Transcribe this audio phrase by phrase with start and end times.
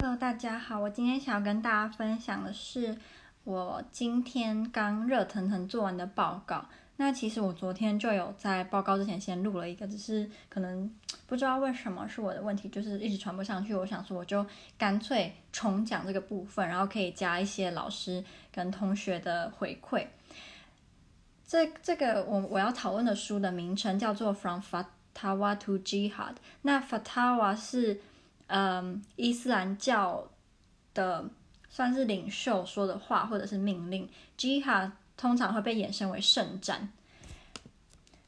[0.00, 2.96] Hello，大家好，我今天想要跟大家分享的是
[3.42, 6.64] 我今天刚热腾腾做完的报告。
[6.98, 10.88] 那其实我昨天就有在报告之前先录了一个，只是可能
[11.26, 13.74] 不知道为什么是我的问题，就是一直传不上去。
[13.74, 14.46] 我想说，我就
[14.78, 18.22] 干脆重讲这个部分，然后可以加一些老师
[18.52, 20.06] 跟同学的回馈。
[21.44, 26.34] 这这个我我要讨论的书的名称叫做《From Fatwa to Jihad》。
[26.62, 28.00] 那 Fatwa 是
[28.48, 30.28] 嗯伊斯兰教
[30.92, 31.24] 的
[31.70, 34.06] 算是领袖说的话或者是命令
[34.36, 34.90] ，Jihad。
[35.20, 36.92] 通常会被衍生为圣战。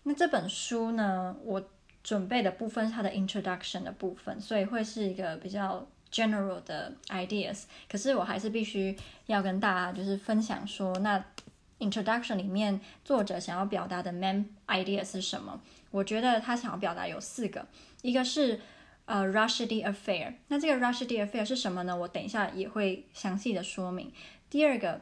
[0.03, 1.63] 那这本书呢，我
[2.03, 7.63] 准备的部分是它的 introduction 的部分，所以会是一个比较 general 的 ideas。
[7.89, 11.25] 可是我还是必须要跟大家就是分享说，那
[11.79, 15.61] introduction 里面作者想要表达的 main idea 是什么？
[15.93, 17.65] 我觉得他想要表达有四个，
[18.03, 18.61] 一个是
[19.11, 20.35] 呃 Rushdie Affair。
[20.47, 21.97] 那这个 Rushdie Affair 是什么呢？
[21.97, 24.13] 我等一下也会详细的说明。
[24.49, 25.01] 第二个。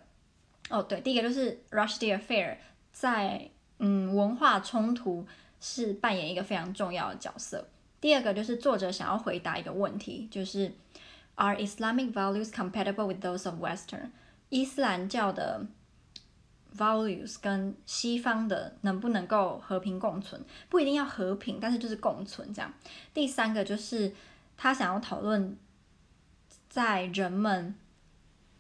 [0.71, 2.57] 哦，对，第一个就是 Rushdie Affair
[2.93, 3.49] 在
[3.79, 5.27] 嗯文化冲突
[5.61, 7.67] 是扮演一个非常重要的角色。
[8.03, 10.71] 第二个就是作者想要回答一个问题，就是
[11.37, 14.11] Are Islamic values compatible with those of Western？
[14.51, 15.65] 伊斯兰教的
[16.77, 20.45] values 跟西方的能不能够和平共存？
[20.69, 22.73] 不一定要和平，但是就是共存这样。
[23.15, 24.13] 第三个就是
[24.57, 25.57] 他想要讨论
[26.69, 27.75] 在人们。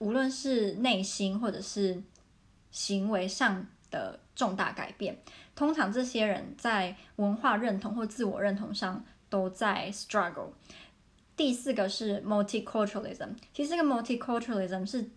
[0.01, 2.01] 无论是内心或者是
[2.71, 5.21] 行为上的重大改变，
[5.57, 10.51] 通常这些人在文化认同或自我认同上都在 struggle。
[11.37, 15.11] 第四个是 multiculturalism，其实这个 multiculturalism 是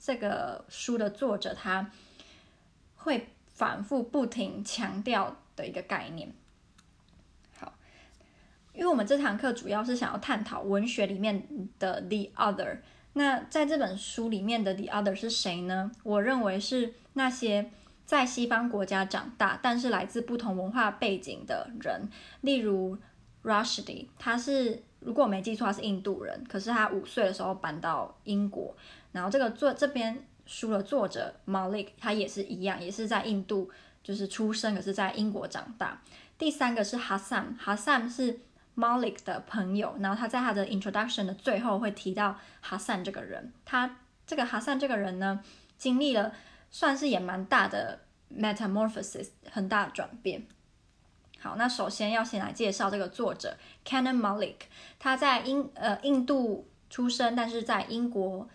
[0.00, 1.88] 这个书的作者他
[2.98, 6.32] 会反复不停强调的一个概念。
[7.58, 7.72] 好，
[8.72, 11.42] 因为我们这堂课主要是想要探讨文学里面
[11.78, 12.78] 的 the other。
[13.14, 15.90] 那在这本书里面的 The Other 是谁呢？
[16.04, 17.68] 我认为是那些
[18.04, 22.08] 在西方国家长大，但是来自不同文化背景的人。
[22.42, 22.96] 例如
[23.42, 28.76] Rushdie，他是如果我没记错，他是印度人，可是他五岁的时候搬到英国。
[29.10, 33.70] 然后这个作这边书的作者 Malik，他也是一样，也是在印度
[34.02, 36.02] 就是出生，可是在英国长大。
[36.36, 38.40] 第三个是 Hassan，Hassan 是。
[38.78, 43.52] Malik 的朋友，然后他在他的 introduction 的最后会提到哈桑这个人。
[43.64, 45.42] 他这个哈桑这个人呢，
[45.76, 46.32] 经历了
[46.70, 47.98] 算是也蛮大的
[48.32, 50.46] metamorphosis，很大的转变。
[51.40, 54.54] 好，那首先要先来介绍这个作者 Canon Malik，
[55.00, 58.48] 他在英呃印度出生，但是在英国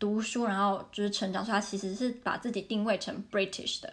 [0.00, 3.92] 读书，然后就是成长，所以他其实是把自己定位成 British 的。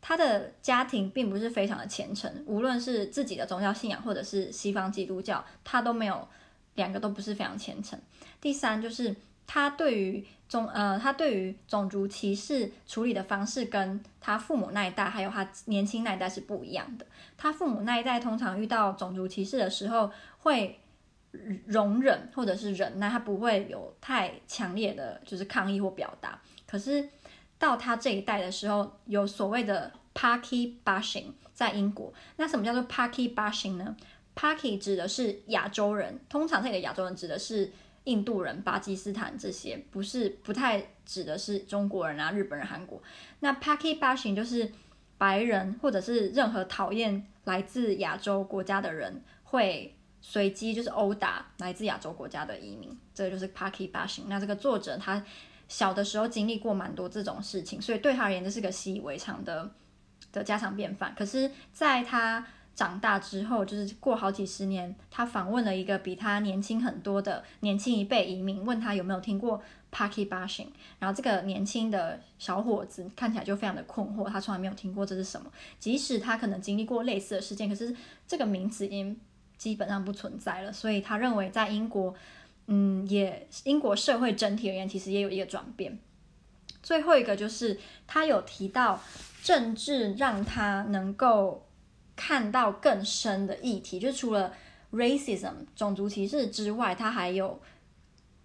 [0.00, 6.28] 他的家庭并不是非常的虔诚，无论是自己的宗教信仰或者是西方基督教，他都没有，
[6.74, 7.98] 两个都不是非常虔诚。
[8.40, 9.14] 第三就是
[9.46, 17.04] 他对于种呃，他对于种族歧视处理的方式跟他父母那一代还有他年轻那一代是不一样的。
[17.36, 20.78] 他父母那一代通常遇到种族歧视的时候会
[21.66, 26.40] 容忍或者是忍耐，他不会有太强烈的就是抗议或表达。
[26.66, 27.08] 可是。
[27.60, 32.14] 到他这一代的时候，有所谓的 Paki bashing 在英国。
[32.36, 33.96] 那什么叫做 Paki bashing 呢
[34.36, 37.72] ？Paki 指的是亚洲人，通常这里的亚洲人指的是
[38.04, 43.02] 印度人、巴基斯坦这些，不是不太指的是中国人啊、日本人、韩国。
[43.40, 44.70] 那 Paki bashing 就是
[45.18, 49.97] 白人或者是任何讨厌来自亚洲国家的人，会
[50.30, 54.24] 随机就是殴打来自亚洲国家的移民，这个就是 Paki bashing。
[54.26, 55.24] 那这个作者他。
[55.70, 59.70] 小的时候经历过蛮多这种事情，所以对他而言这是个习以为常的
[60.32, 61.14] 的家常便饭。
[61.14, 62.42] 可是，在他
[62.74, 69.62] 长大之后，就是过好几十年，他访问了一个比他年轻很多的年轻一辈移民，问他有没有听过
[69.92, 70.68] Paki bashing。
[70.98, 75.52] 然后这个年轻的小伙子看起来就非常的困惑，他从来没有听过这是什么。
[75.78, 77.94] 即使他可能经历过类似的事件，可是
[78.26, 79.20] 这个名词已经
[79.58, 80.72] 基本上不存在了。
[80.72, 82.14] 所以他认为在英国。
[82.70, 85.98] 嗯，也英国社会整体而言，其实也有一个转变。
[86.82, 89.02] 最后一个就是他有提到
[89.42, 91.66] 政治让他能够
[92.14, 94.52] 看到更深的议题，就除了
[94.92, 97.58] racism 种族歧视之外，他还有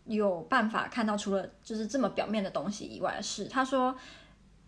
[0.06, 3.44] 有办法看到除了就是这么表面的东西以外的事。
[3.50, 3.94] 他说，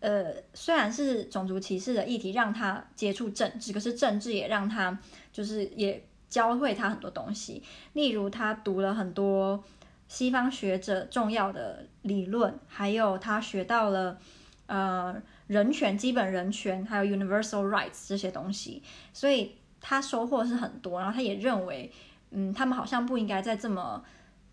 [0.01, 4.99] 呃，虽然是种族歧视的议题让他接触政治，可是政治也让他
[5.31, 6.05] 就是也。
[6.35, 9.63] 教会他很多东西，例如他读了很多
[10.09, 14.19] 西方学者重要的理论，还有他学到了
[14.65, 15.15] 呃
[15.47, 18.83] 人权、基本人权，还有 universal rights 这些东西，
[19.13, 20.99] 所以他收获是很多。
[20.99, 21.89] 然后他也认为，
[22.31, 24.03] 嗯，他们好像不应该再这么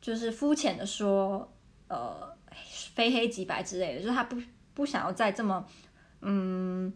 [0.01, 1.53] 就是肤浅的说，
[1.89, 2.33] 呃，
[2.95, 4.41] 非黑即白之类的，就是他不
[4.73, 5.67] 不想要再这么
[6.21, 6.93] 嗯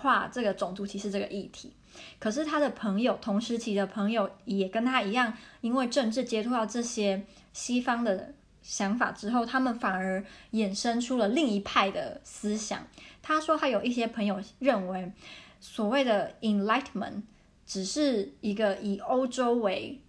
[0.00, 1.74] 化这个种族歧视这个议题。
[2.18, 12.86] 可是他的朋友，同时期的朋友也跟他一样，因为政治接触到这些西方的想法之后，他们反而衍生出了另一派的思想。
[13.22, 15.12] 他说，他有一些朋友认为，
[15.60, 17.22] 所谓的 Enlightenment
[17.66, 20.00] 只是一个以欧洲为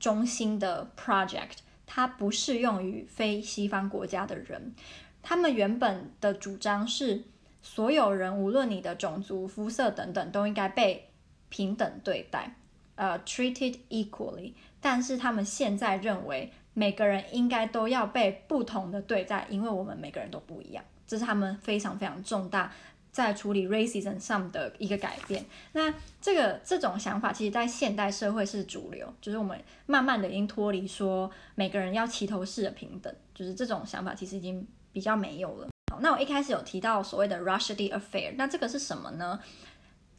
[0.00, 4.74] 中心的 project，它不适用于非西方国家的人。
[5.22, 7.24] 他们原本的主张是，
[7.62, 11.08] 所有人无论你的种族、肤色等等，都应该被
[11.48, 12.54] 平等对待，
[12.94, 14.52] 呃，treated equally。
[14.80, 20.84] 但是他们现在认为，每个人应该都要被不同的对待，因为我们每个人都不一样。
[21.06, 22.72] 这是他们非常非常重大
[23.12, 25.44] 在处理 racism 上的一个改变。
[25.72, 35.68] 那这个这种想法，其实在现代社会是主流，就是我们慢慢的已经脱离说每个人要齐头式的平等，就是这种想法其实已经比较没有了。
[35.90, 39.40] 好，那我一开始有提到所谓的 Rushdie Affair，那这个是什么呢？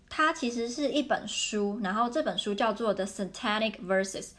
[0.10, 4.30] 它其实是一本书，然后这本书叫做《The Satanic Verses》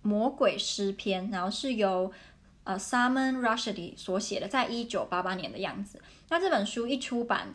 [0.00, 2.10] 魔鬼诗篇，然后是由
[2.64, 6.00] 呃 Salman Rushdie 所写的，在一九八八年的样子。
[6.30, 7.54] 那这本书一出版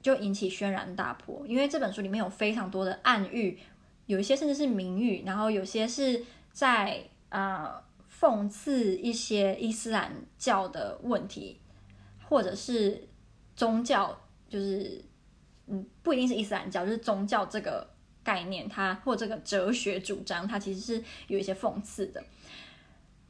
[0.00, 3.58] 就引起轩然大波，因为这本书里面有非常多的暗喻，
[4.06, 7.82] 有一些甚至是明喻，然后有些是在呃
[8.20, 11.60] 讽刺一些伊斯兰教的问题，
[12.28, 13.08] 或者是
[13.56, 14.16] 宗教，
[14.48, 15.04] 就是。
[15.66, 17.88] 嗯，不一定是伊斯兰教，就是宗教这个
[18.22, 22.22] 概念，它或这个哲学主张，它其实是有一些讽刺的。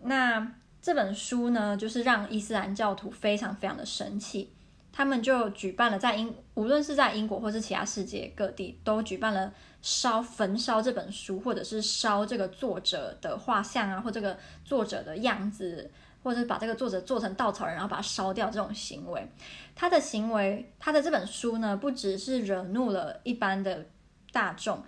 [0.03, 4.53] 那这本书呢，就是让伊斯兰教徒非常非常的生气，
[4.93, 15.91] 他们就举办了在英，无论是在英国或是其他世界各地，都举办了烧焚烧这本书，或者是烧这个作者的画像啊，或这个作者的样子。
[16.23, 19.29] 或者把这个作者做成稻草人，然后把它烧掉，这种行为，
[19.75, 23.87] 他的行为，他的这本书呢，不只是惹怒了一般的
[24.31, 24.83] 大众，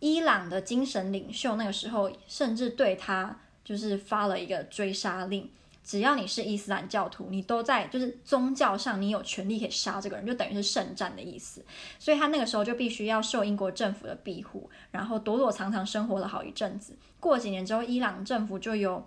[0.00, 5.50] 伊朗的精神领袖那个时候甚至对他就是发了一个追杀令，
[5.82, 11.64] 只要你是伊斯兰教徒，你都在就是宗教上你有权利可以杀这个人，就等于是圣战的意思，
[11.98, 16.94] 所以他那个时候就必须要受英国政府的庇护，然后躲躲藏藏生活了好一阵子。
[17.18, 19.02] 过几年之后，伊朗政府就有。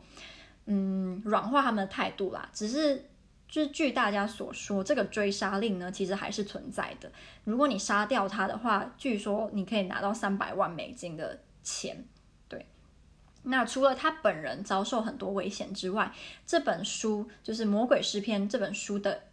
[0.70, 2.50] 嗯，软化他们的态度啦。
[2.54, 3.06] 只是，
[3.48, 7.10] 就是据大家所说，这个追杀令呢，其实还是存在的。
[7.46, 12.04] 如果你杀掉他的话，据说你可以拿到三百万美金的钱。
[12.50, 12.66] 对，
[13.44, 16.12] 那除了他本人遭受很多危险之外，
[16.46, 19.24] 这本书就是《魔鬼诗篇》这本书的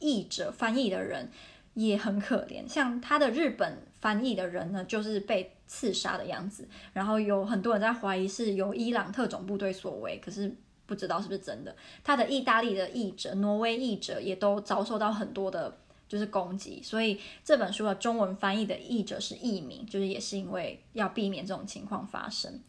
[0.00, 1.30] 译者翻译的人
[1.72, 2.68] 也很可怜。
[2.68, 6.68] 像他的日本翻译的人呢，就是被刺杀的样子。
[6.92, 10.54] 然后有很多人在怀疑是由伊朗特种部队所为，可是。
[10.86, 11.74] 不知道是不是真的，
[12.04, 16.82] 他的意大利的译者、挪威译者也都遭受到很多的，就是攻击。
[16.82, 22.60] 所以这本书的中文翻译的译者是佚名，就是也是因为要避免这种情况发生。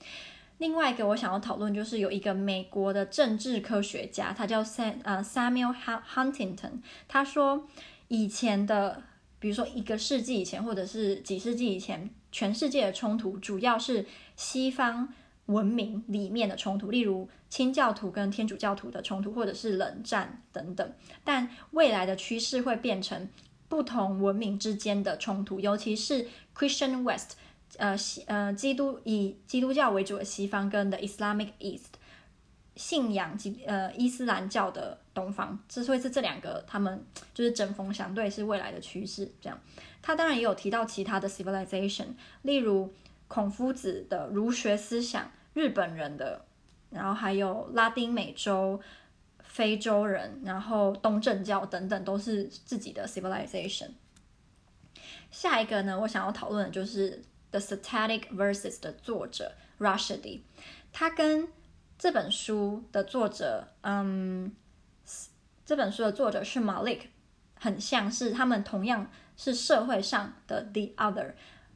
[0.60, 7.68] 另外一个我想要讨论，就是有一个美国的政治科学家，他叫 Sam 呃 Samuel Huntington，他说
[8.07, 9.01] 以前的，
[9.39, 14.06] 比如说一个世纪以前，或者是几世纪以前，全世界的冲突主要是
[14.36, 15.13] 西方。
[15.48, 20.94] 文明里面的冲突，例如清教徒跟天主教徒的冲突，或者是冷战等等。
[21.24, 23.29] 但未来的趋势会变成
[23.69, 27.38] 不同文明之间的冲突，尤其是 Christian West，
[27.77, 31.93] 呃西呃基督以基督教为主的西方跟 The Islamic East，
[32.75, 37.05] 信仰基呃伊斯兰教的东方，之所以是这两个，他们
[37.36, 39.31] 就是针锋相对，是未来的趋势。
[39.39, 39.62] 这样，
[40.01, 42.91] 他当然也有提到其他的 civilization，例如。
[43.29, 46.45] 孔夫子的儒学思想，日本人的，
[46.93, 48.79] 然后还有拉丁美洲、
[49.43, 53.89] 非洲人，然后东正教等等，都是自己的 civilization。
[55.31, 57.12] 下一个呢，我想要讨论的就是
[57.50, 60.41] 《The Satanic Verses》的作者 Rushdie，
[60.91, 61.47] 他跟
[61.97, 64.55] 这本书的作者，嗯，
[65.65, 67.07] 这本书的作者是 Malik，
[67.55, 71.33] 很像是他们同样是社会上的 The Other。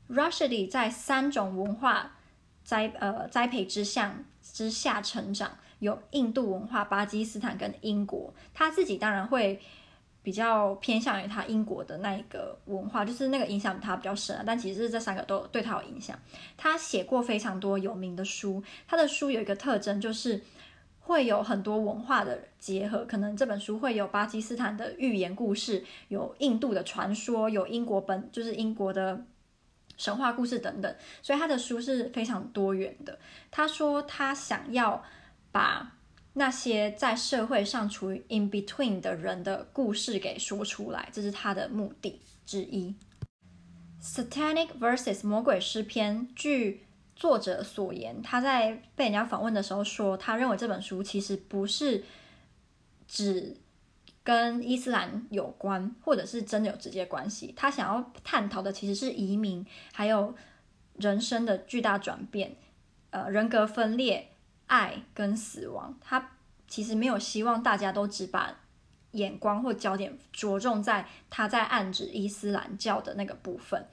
[0.10, 2.17] Rushdie 在三种文化
[2.68, 8.34] 栽呃栽培之下之下成长，有印度文化、巴基斯坦跟英国。
[8.54, 9.58] 他自己当然会
[10.22, 14.44] 比较偏向于他英国的那一个文化，就是那个影响他比较深啊。
[14.46, 16.20] 但其实这三个都对他有影响。
[16.58, 20.44] 他写过非常多有名的书，他的书有一个特征就是
[21.00, 23.06] 会有很多文化的结合。
[23.06, 29.24] 可能这本书会有巴基斯坦的寓言故事，有印度的传说，有英国本就是英国的。
[29.98, 33.20] 神话故事等等，所以他的书是非常多元的。
[33.52, 35.04] 他说他想要
[35.52, 35.98] 把
[36.34, 42.94] 那些在社会上处于 in between 的人的故事给说出来，这是他的目的之一。
[44.00, 46.86] Satanic Verses 魔鬼诗篇，据
[47.16, 52.04] 作者所言，他在被人家访问的时候说，他认为这本书其实不是
[53.08, 53.58] 只
[54.28, 57.54] 跟伊斯兰有关，或者是真的有直接关系。
[57.56, 60.36] 他想要探讨的其实是移民，还有
[60.98, 62.58] 人生的巨大转变，
[63.12, 64.34] 呃，人格分裂。
[64.70, 66.32] 爱跟死亡，他
[66.68, 68.54] 其实没有希望大家都只把
[69.12, 73.88] 眼光或焦点着重在他在暗指伊斯兰教的那个部分。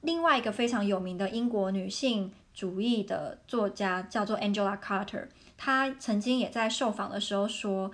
[0.00, 7.92] 另外一个非常有名的英国女性主义的作家叫做 Angela Carter，她曾经也在受访的时候说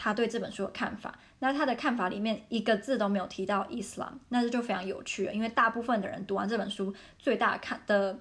[0.00, 1.18] 他对这本书的看法。
[1.40, 8.18] 那他的看法里面一个字都没有提到伊斯兰，那这就非常有趣了，因为大部分的人读完这本书最大看的。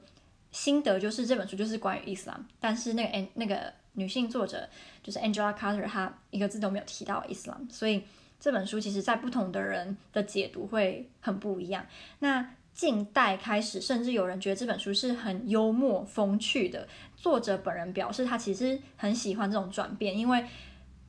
[0.52, 4.68] 心得就是这本书就是关于伊斯兰，但是那个那个女性作者
[5.04, 8.02] 就是 Angela Carter，她一个字都没有提到伊斯兰，所以
[8.40, 11.86] 这本书其实在不同的人的解读会很不一样。
[12.18, 16.88] 那近代开始，甚至有人觉得这本书是很幽默风趣的。
[17.16, 20.44] 作者本人表示，他其实很喜欢这种转变，因为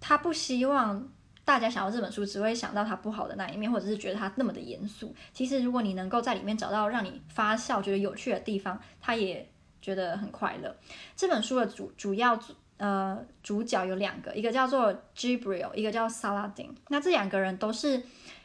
[0.01, 1.09] 他不希望。
[1.43, 5.13] 大家想到这本书，只会想到它不好的那一面，或者是觉得它那么的严肃。
[5.33, 9.51] 其实，如果你能够在里面找到让你发笑、觉得有趣的地方，他也
[9.83, 10.77] 觉得很快乐。
[11.17, 12.39] 这本书的主主要
[12.77, 16.69] 呃主角有两个，一个叫做 Gibril，一个叫 Saladin。
[16.87, 18.01] 那这两个人都是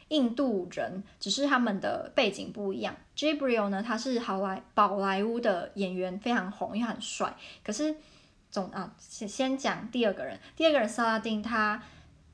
[0.08, 2.96] 印度人，只是他们的背景不一样。
[3.16, 7.36] Gibril 呢，他是好莱宝莱坞的演员，非常红，又很帅。
[7.62, 7.94] 可是
[8.56, 11.82] 总啊，先先讲第二个人，第二个人萨拉丁他。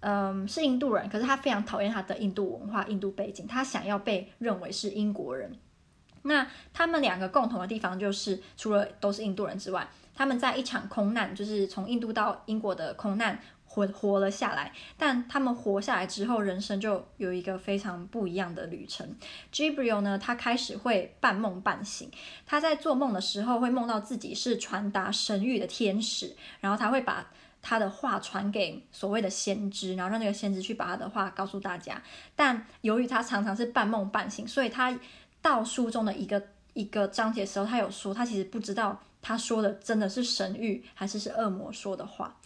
[0.04, 5.56] 嗯，是印度人，可是他非常讨厌他的印度文化、印度背景，他想要被认为是英国人。
[6.22, 13.38] 那他们两个共同的地方就是，除了都是印度人之外，他们在一场空难，就是从印度到英国的空难
[13.72, 14.72] 活活了下来。
[14.98, 19.16] 但他们活下来之后，人生就有一个非常不一样的旅程。
[19.52, 22.10] Gibriel 呢，他开始会半梦半醒，
[22.44, 27.26] 他在做梦的时候会梦到自己是传达神諭的天使，然后他会把。
[27.64, 32.02] 他的话传给所谓的先知，然后让那个先知去把他的话告诉大家。
[32.34, 34.92] 但由于他常常是半梦半醒，所以他
[35.40, 36.42] 到书中的一个
[36.74, 42.36] 一个章节的时候，他有说他其实不知道他说的真的是神諭还是是恶魔说的话。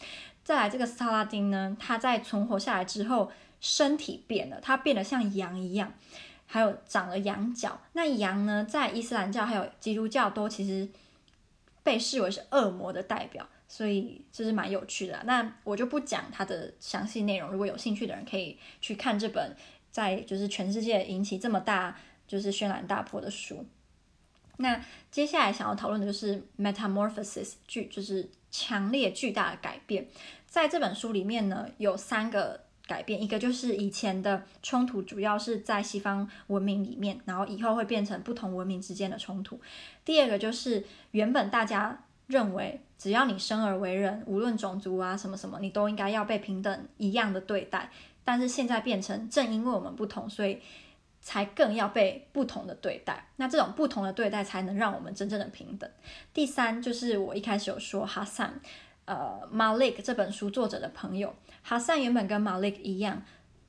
[0.47, 5.93] 再来这个萨拉丁呢，他在存活下来之后，身体变了，他变得像羊一样，
[6.47, 7.81] 还有长了羊角。
[7.95, 10.89] 那羊呢，在伊斯兰教还有基督教都其实
[11.83, 13.45] 被视为是恶魔的代表。
[13.69, 17.51] 所以这是蛮有趣的，那我就不讲它的详细内容。
[17.51, 19.57] 如果有兴趣的人，可以去看这本
[19.91, 21.99] 在就是全世界引起这么大
[22.29, 23.67] 就是轩然大波的书。
[24.59, 30.07] 那接下来想要讨论的就是 metamorphosis，剧就是强烈巨大的改变。
[30.47, 39.61] 在这本书里面呢，有三个改变，一个就是以前的冲突主要是在西方文明里面，然后以后会变成不同文明之间的冲突。
[40.05, 42.03] 第二个就是原本大家。
[42.29, 47.89] 认为只要你生而为人，无论种族啊什么什么，你都应该要被平等一样的对待。
[48.25, 50.59] 但是现在变成，正因为我们不同，所以
[51.27, 53.27] 才更要被不同的对待。
[53.35, 55.91] 那这种不同的对待，才能让我们真正的平等。
[56.33, 58.55] 第三，就是我一开始有说哈桑，
[59.07, 63.21] 呃，Malik 这本书作者的朋友，哈桑原本跟 Malik 一样，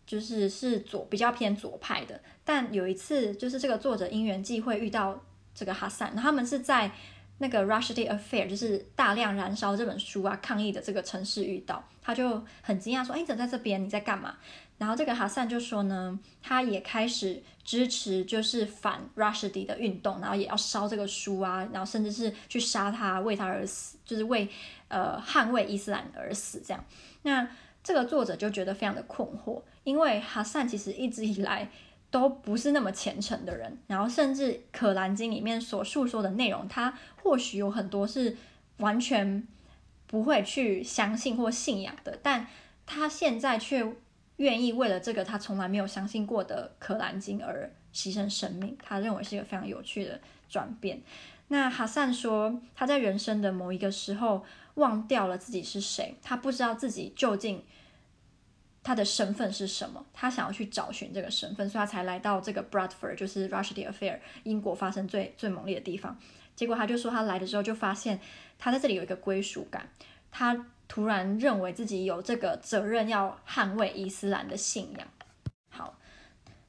[0.06, 2.22] 就是是左比较偏左派的。
[2.46, 5.20] 但有一次，就是这个作者因缘际会遇到
[5.56, 6.92] 这个哈桑，他们是在。
[7.40, 13.84] 那个 Rushdie Affair 就是大量燃烧这本书啊，抗议的这个城市遇到，他就很惊讶说：“哎，你怎么在这边？
[13.84, 14.36] 你在干嘛？”
[14.78, 24.50] 然后这个哈桑就说呢，他也开始支持就是反 rush 的运动，然后也要烧这个书啊，然后甚至是去杀他，为他而死，就是为
[24.88, 26.84] 呃捍卫伊斯兰而死这样。
[27.24, 27.48] 那
[27.84, 31.70] 这个作者就觉得非常的困惑，因为哈桑其实一直以来。
[32.10, 38.38] 都不是那么虔诚的人，然后甚至《可兰经》里面所述说的内容，他或许有很多是
[38.78, 39.46] 完全
[40.08, 42.48] 不会去相信或信仰的，但
[42.86, 43.94] 他现在却
[44.38, 48.76] 愿意为了这个他从来没有相信过的《可兰经》而牺牲生命。
[48.82, 51.02] 他认为是一个非常有趣的转变。
[51.50, 54.44] 那哈桑说，他在人生的某一个时候
[54.76, 57.64] 忘掉了自己是谁，他不知道自己究竟。
[58.84, 60.06] 他的身份是什么？
[60.14, 66.18] 他想要去找寻这个身份，所以他才来到这个 Bradford，就是 Rushdie Affair，英国发生最最猛烈的地方。
[66.56, 68.18] 结果他就说，他来的时候就发现
[68.58, 69.90] 他在这里有一个归属感。
[70.32, 75.08] 他突然认为自己有这个责任要捍卫伊斯兰的信仰。
[75.70, 76.00] 好，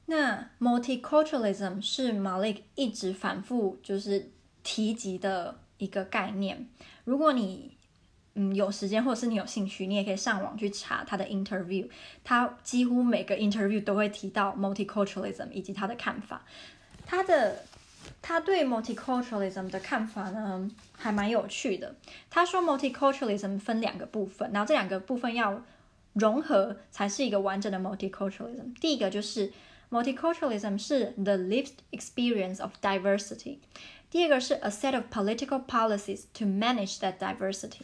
[0.05, 4.31] 那 Multiculturalism 是 Malik 一直反复就是
[4.63, 6.67] 提及的一个概念。
[7.05, 7.77] 如果你
[8.35, 11.89] 嗯有时间或者是你有兴趣，你也可以上网去查他的 interview。
[12.23, 16.45] 他几乎每个 interview 都会提到 multiculturalism 以及他的看法。
[17.05, 17.65] 他的
[18.21, 21.95] 他对 multiculturalism 的看法呢，还蛮有趣的。
[22.29, 25.63] 他说 multiculturalism 分两个部分，然后这两个部分要
[26.13, 28.73] 融合才是一个完整的 multiculturalism。
[28.79, 29.51] 第一个就是
[29.89, 33.57] multiculturalism 是 the lived experience of diversity。
[34.11, 37.81] 第二个是 a set of political policies to manage that diversity。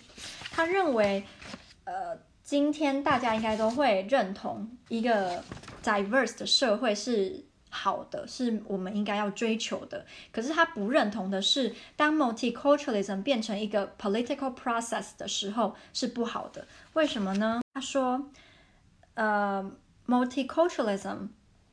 [0.52, 1.24] 他认为，
[1.84, 5.44] 呃，今天大家应该都会认同一个
[5.84, 7.44] diverse 的社会是
[7.75, 10.05] 好的，是我们应该要追求的。
[10.33, 16.67] 可是他不认同的是，当 multiculturalism 变成一个 political process 的时候是不好的。
[16.95, 17.61] 为什么呢？
[17.75, 18.29] 他说，
[19.15, 19.71] 呃，
[20.07, 21.29] multiculturalism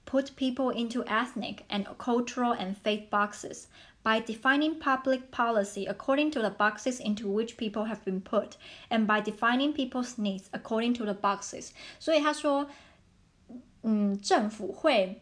[0.06, 3.66] put people into ethnic and cultural and faith boxes.
[4.04, 8.52] By defining public policy according to the boxes into which people have been put,
[8.90, 12.70] and by defining people's needs according to the boxes，所以他说，
[13.82, 15.22] 嗯，政府会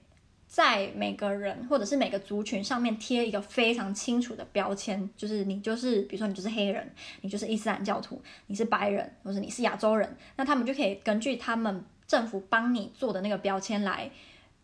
[0.50, 14.10] 在每个人或者是每个族群上面贴一个非常清楚的标签，就是你就是，比如说你就是黑人，你就是伊斯兰教徒，你是白人，或者你是亚洲人，那他们就可以根据他们政府帮你做的那个标签来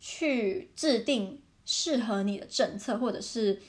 [0.00, 3.62] 去制定适合你的政策，或者是。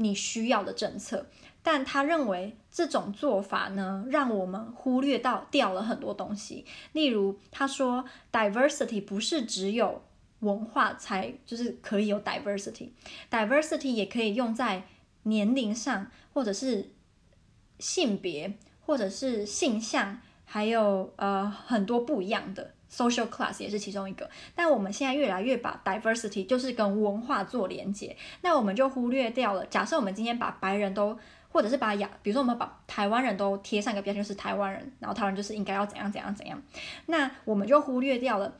[0.00, 1.26] 你需要的政策，
[1.60, 6.64] 但他认为这种做法呢，让我们忽略到掉了很多东西。
[6.92, 10.00] 例如，他说，diversity 不是只有
[10.40, 14.82] 文化才就是可以有 diversity，diversity 也可以用在
[15.24, 16.90] 年龄上，或者是
[17.78, 18.52] 性别，
[18.86, 22.74] 或者是性向，还有呃很多不一样的。
[22.90, 29.66] Social class 也是其中一个，但我们现在越来越把 diversity 就是跟文化做连接，那我们就忽略掉了。
[29.66, 31.18] 假设我们今天把白人都，
[31.50, 36.62] 或者是把亚，比如说我们把台湾人都贴上一个标签，就是台湾人，然后台湾人就是应该要怎样怎样怎样，
[37.04, 38.56] 那我们就忽略掉了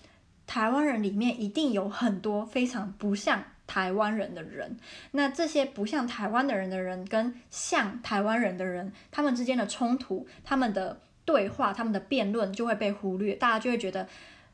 [0.48, 4.76] 台湾人里面一定有很多非常不像台湾人的人，
[5.12, 11.00] 那这些不像台湾的人的人跟像台湾人的人，他们之间的冲突，他们的。
[11.28, 14.08] 对话，他们的辩论就会被忽略，大家就会觉得，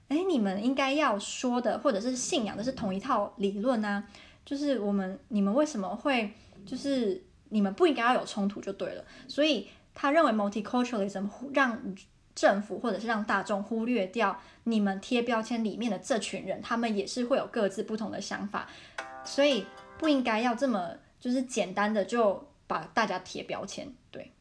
[0.09, 4.02] 哎，你们应该要说的或者是信仰的是同一套理论啊，
[4.44, 6.33] 就是我们你们为什么会
[6.66, 9.04] 就是你们不应该要有冲突就对了。
[9.28, 11.80] 所以他认为 multiculturalism 让
[12.35, 18.68] 政府或者是让大众忽略掉你们贴标签里面的这群人，他们也是会有各自不同的想法，
[19.25, 19.66] 所以
[19.99, 24.33] 不应该要这么就是简单的就把大家贴标签，对。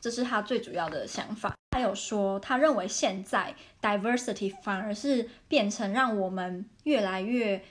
[0.00, 1.54] 这是他最主要的想法。
[1.70, 7.62] 他有说，他认为现在 diversity 反而是变成让我们越来越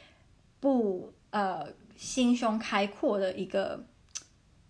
[0.62, 3.84] 不呃心胸开阔的一个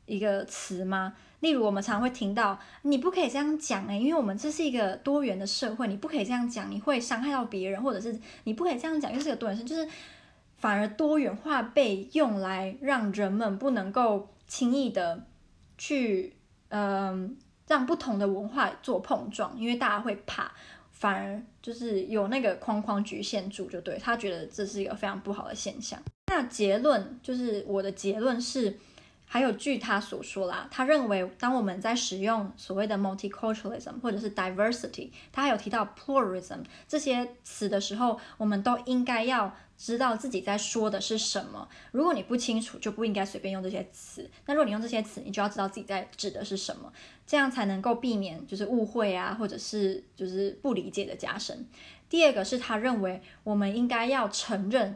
[0.08, 1.16] 一个词吗？
[1.42, 9.88] 例如，我们常会听到你不可以这样讲诶，因为我们这是一个多元的社会，你不可以这样讲，你会伤害到别人，或者是你不可以这样讲，因为是个多元社会，就是
[10.58, 15.26] 反而多元化被用来让人们不能够轻易的
[15.78, 16.34] 去
[16.70, 17.38] 嗯。
[17.68, 20.52] 让不同的文化做碰撞，因为大家会怕，
[20.92, 25.98] 反而就是有那个框框局限住，就对，他觉得这是一个非常不好的现象。
[26.28, 28.78] 那结论就是我的结论是，
[29.34, 39.56] 还有据他所说啦，他认为当我们在使用所谓的 multiculturalism 或者是 diversity，他还有提到 pluralism 这些词的时候，我们都应该要。
[39.78, 41.68] 知道自己在说的是什么。
[41.92, 44.30] 如果你不清楚，就不应该随便用这些词。
[44.46, 46.94] 那如果你用这些词，你就要知道自己在指的是什么，
[47.26, 51.68] 这样才能够避免就是误会啊，或者是就是不理解的加深。
[52.08, 54.96] 第二个是他认为我们应该要承认，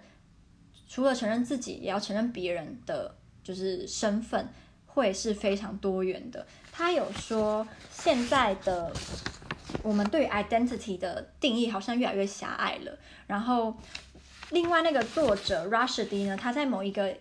[0.87, 3.15] 除了承认自己，也要承认别人的
[3.45, 4.49] 就是身份
[4.85, 6.45] 会是非常多元的。
[6.73, 8.91] 他有说现在的
[9.81, 13.77] 我们对 identity 的定义好像越来越狭隘了，然后。
[14.51, 17.17] 另外，那个作者 r u s h d 呢，他在某一个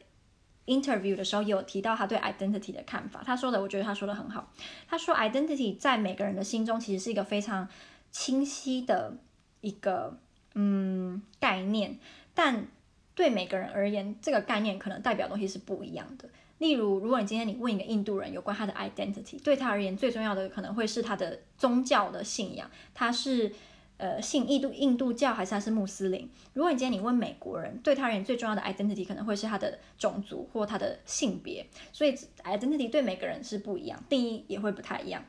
[0.67, 3.23] interview 的时候有提到他对 identity 的看法。
[3.25, 4.53] 他说的，我觉得他说的很好。
[4.87, 7.67] 他说，identity 在每个人的心中其实是一个非常
[8.13, 9.17] 清晰的
[9.63, 10.19] 一个
[10.55, 11.99] 嗯概念，
[12.35, 12.69] 但
[13.14, 16.29] 对每个人而言，这个概念可能代表的东西是不一样的。
[16.59, 23.53] 例如，如果你今天你问一个印度人有关他的 identity，对他而言最重要的可能会是他的宗教的信仰，他是。
[23.96, 26.29] 呃，信印度印度教还是他是穆斯林？
[26.53, 35.24] 如果你今天你问美国人，对他而言最重要的 identity 可能会是他的种族或他的性别，所以 identity 对每个人是不一样，定义也会不太一样。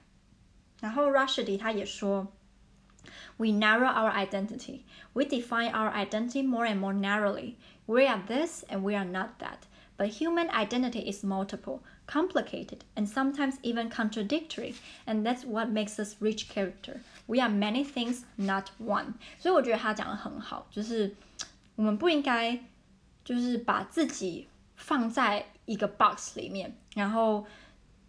[0.82, 2.34] 然后 Rushdie 他也说
[3.38, 4.80] ，We narrow our identity,
[5.14, 7.54] we define our identity more and more narrowly.
[7.87, 9.67] We are this and we are not that.
[9.97, 11.81] But human identity is multiple.
[12.11, 14.75] complicated and sometimes even contradictory,
[15.07, 17.01] and that's what makes us rich character.
[17.29, 21.15] We are many things, not one.所以我觉得他讲得很好，就是
[21.77, 22.59] 我们不应该
[23.25, 27.47] 就是把自己放在一个 box 里面，然后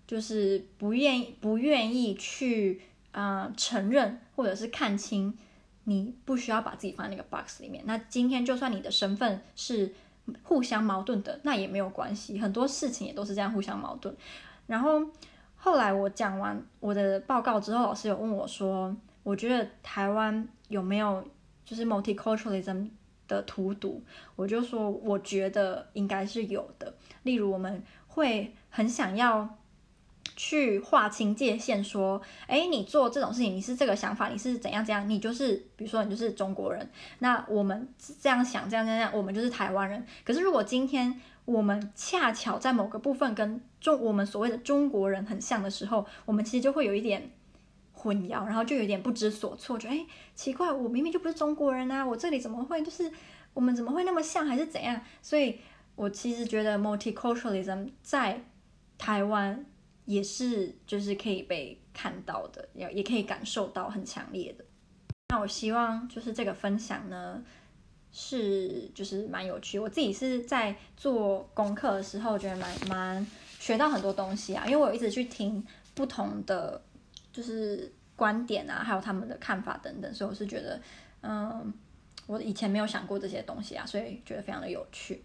[0.08, 2.82] 就是不愿意不愿意去
[3.12, 5.38] 啊、呃、承认或者是看清，
[5.89, 7.83] 你不需要把自己放在那个 box 里面。
[7.87, 9.95] 那今天就算你的身份是
[10.43, 12.41] 互相矛盾的，那也没有关系。
[12.41, 14.13] 很多事情也都是这样互相矛盾。
[14.67, 15.01] 然后
[15.55, 21.25] 后来我讲完我的报告之后，老师有问我说，我觉得台湾有没有
[21.65, 22.91] 就是 multiculturalism
[23.29, 24.03] 的荼毒？
[24.35, 26.93] 我就说我觉得应该是有的。
[27.23, 29.57] 例如我们会很想要。
[30.37, 36.89] 去划清界限，说，哎，你做这种事情，你是这个想法，你是怎样怎样，你就是，比如说你就是中国人，
[37.21, 37.89] 那我们
[38.21, 40.07] 这样想，这样这样，我们就是台湾人。
[40.25, 47.31] 可是如果今天我们恰巧在某个部分跟中我们所谓的中国人很像的时候，我们其实就会有一点
[47.95, 53.11] 混淆，然后就有点不知所措，就哎，奇怪，我明明就不是中国人啊，我这里怎么会就是
[53.55, 55.01] 我们怎么会那么像，还是怎样？
[55.23, 55.61] 所以
[55.95, 58.43] 我其实觉得 multiculturalism 在
[58.99, 59.65] 台湾。
[60.07, 64.65] 也是，就是可以被看到的，也也可以感受到很强烈的。
[65.29, 67.43] 那我希望就是这个分享呢，
[68.13, 69.79] 是就是蛮有趣。
[69.79, 73.27] 我自己是在做功课的时候，觉得蛮蛮
[73.59, 75.65] 学到很多东西啊，因为我一直去听
[75.95, 76.81] 不同的
[77.33, 80.81] 就是观点啊，还有他们的看法等等，所以我是觉得，
[81.23, 81.75] 嗯，
[82.27, 85.25] 我以前没有想过这些东西啊，所以觉得非常的有趣。